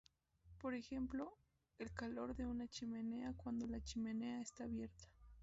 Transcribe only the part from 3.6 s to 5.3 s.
la chimenea está abierta.